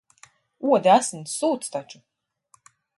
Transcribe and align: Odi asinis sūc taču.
Odi 0.77 0.93
asinis 0.95 1.37
sūc 1.43 1.71
taču. 1.77 2.05